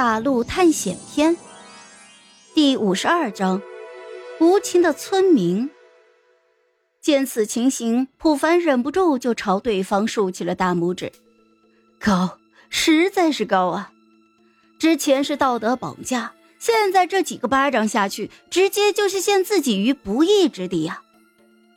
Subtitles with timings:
[0.00, 1.36] 大陆探险篇
[2.54, 3.60] 第五十二章：
[4.40, 5.68] 无情的村民。
[7.02, 11.12] 见此情形，普凡忍不住就朝对方竖起了大拇指，
[11.98, 12.38] 高，
[12.70, 13.92] 实在是高啊！
[14.78, 21.02] 之前是道德绑架，现在这几个巴掌下去，直接就是陷自己于不义之地呀！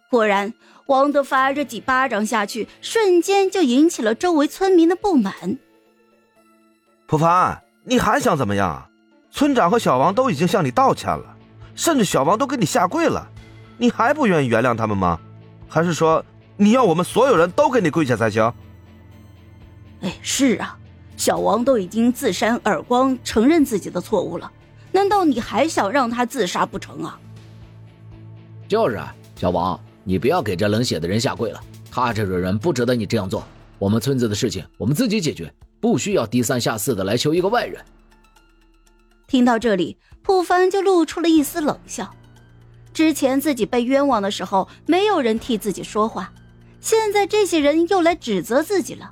[0.10, 0.54] 果然，
[0.86, 5.60] 王德发这几巴掌下去，瞬间就引起了周围村民的不满。
[7.06, 8.88] 普凡，你还想怎么样？
[9.32, 11.36] 村长和小王都已经向你道歉了，
[11.76, 13.28] 甚至小王都给你下跪了，
[13.78, 15.20] 你还不愿意原谅他们吗？
[15.68, 16.24] 还是说
[16.56, 18.54] 你要我们所有人都给你跪下才行？
[20.02, 20.78] 哎，是啊，
[21.18, 24.52] 小王都已经自扇耳光，承认自己的错误了，
[24.92, 27.20] 难道你还想让他自杀不成啊？
[28.68, 31.60] 就是啊，小王，你不要给这冷血的人下跪了，
[31.90, 33.44] 他这种人不值得你这样做。
[33.80, 35.52] 我们村子的事情，我们自己解决。
[35.84, 37.84] 不需要低三下四的来求一个外人。
[39.28, 42.16] 听到这里，普凡就露出了一丝冷笑。
[42.94, 46.32] 之前自己被冤枉的时候，没有人替自己说话，
[46.80, 49.12] 现在这些人又来指责自己了。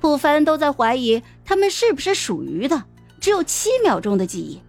[0.00, 2.82] 普凡都在怀疑他们是不是属于的。
[3.20, 4.62] 只有七秒钟的记忆，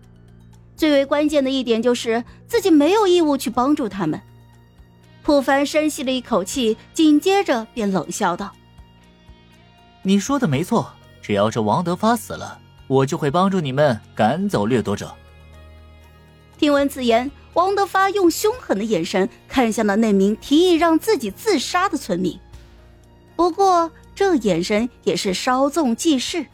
[0.75, 4.19] 最为关键的一点就是自己没有义务去帮助他们。
[5.23, 8.52] 普凡深吸了一口气，紧接着便冷笑道。
[10.02, 15.14] 你说的没错，只要这王德发死了，我就会帮助你们赶走掠夺者。
[16.58, 22.39] 听闻此言，王德发用凶狠的眼神看向了那名提议让自己自杀的村民。
[23.36, 26.45] 不过，这眼神也是稍纵即逝。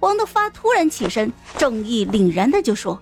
[0.00, 3.00] 王德发突然起身，正义凛然的就说：“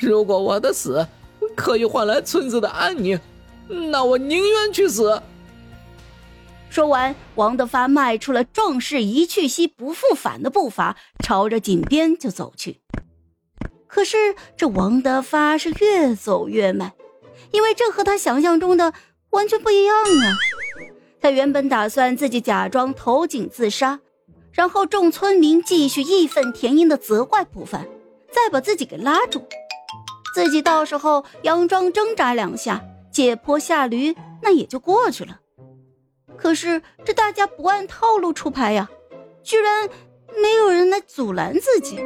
[0.00, 1.06] 如果我的死
[1.54, 3.18] 可以换来村子的安宁，
[3.68, 5.22] 那我宁愿去死。”
[6.74, 12.80] 说完，王德发迈出了壮士一去兮不复返的步伐，朝着井边就走去。
[13.86, 16.94] 可是这王德发是越走越慢，
[17.52, 18.92] 因为这和他想象中的
[19.30, 20.34] 完全不一样啊！
[21.20, 24.00] 他原本打算自己假装投井自杀，
[24.50, 27.86] 然后众村民继续义愤填膺的责怪普凡，
[28.32, 29.46] 再把自己给拉住，
[30.34, 35.38] 自己到时候佯装挣扎两下，解剖下驴，那也就过去了。
[36.36, 38.88] 可是这大家不按套路出牌呀，
[39.42, 39.88] 居然
[40.42, 41.98] 没有人来阻拦自己。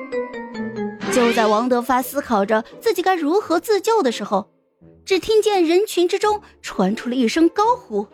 [1.12, 4.50] 就在王德发思考着自己该如何自救的时候，
[5.04, 8.06] 只听见人群之中传出了一声高呼：“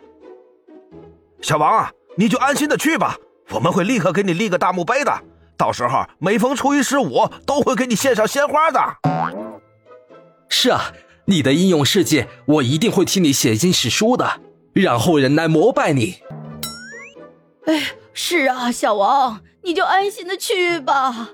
[1.41, 3.17] 小王啊，你就安心的去吧，
[3.51, 5.21] 我们会立刻给你立个大墓碑的，
[5.57, 8.79] 到时候每逢初一十五都会给你献上鲜花的。”
[10.47, 10.93] 是啊，
[11.25, 14.39] 你的英勇事迹，我一定会替你写进史书的。
[14.75, 16.17] 让后人来膜拜你。
[17.65, 21.29] 哎，是啊，小王，你就安心的去吧。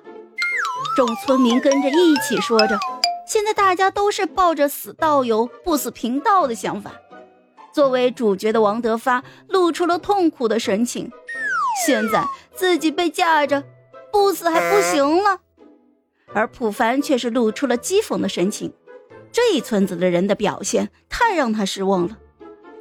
[0.95, 2.77] 众村民跟着一起说着。
[3.25, 6.91] 现在大家都是抱着死道友不死贫道的想法。
[7.73, 11.09] 作为主角的王德发露出了痛苦的神情。
[11.83, 12.23] 现在
[12.53, 13.63] 自己被架着，
[14.11, 15.39] 不死还不行了。
[16.31, 18.71] 而普凡却是露出了讥讽的神情。
[19.31, 22.17] 这一村子的人的表现太让他失望了。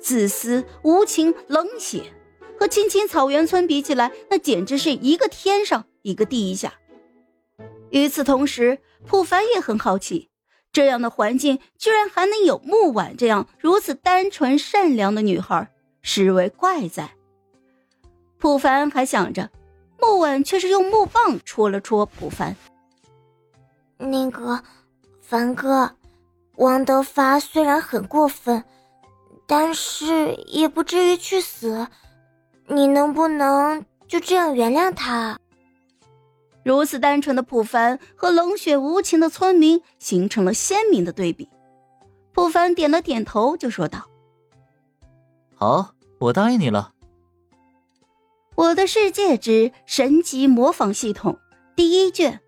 [0.01, 2.13] 自私、无情、冷血，
[2.59, 6.75] 和青青草原村比起来，那简直是一个天上一个地下。
[7.91, 10.31] 与此同时，普凡也很好奇，
[10.73, 17.15] 这样的环境居然还能有木婉这样如此单纯善良的女孩，实为怪哉。
[18.39, 19.51] 普凡还想着，
[20.01, 22.57] 木婉却是用木棒戳了戳普凡。
[23.99, 24.63] 那个，
[25.21, 25.95] 凡哥，
[26.57, 28.65] 王德发虽然很过分。
[29.51, 31.89] 但是也不至于去死，
[32.69, 35.41] 你能不能就这样原谅他？
[36.63, 41.49] 如此单纯的普凡和冷血无情的村民形成了鲜明的对比。
[42.33, 44.07] 普凡点了点头，就说道
[45.57, 46.93] ：“好，我答应你了。”
[48.55, 51.33] 《我的世界之神级模仿系统》
[51.75, 52.41] 第一卷